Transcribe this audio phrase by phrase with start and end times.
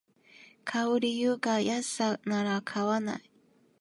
[0.65, 3.31] 買う理由が安さなら買わない